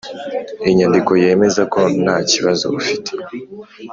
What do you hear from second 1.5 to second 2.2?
ko nta